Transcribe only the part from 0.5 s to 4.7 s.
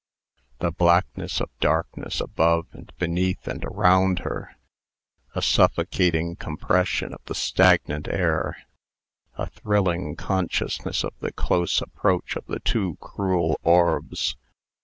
The blackness of darkness above and beneath and around her...